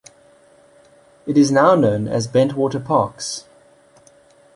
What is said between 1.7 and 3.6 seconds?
known as "Bentwaters Parks".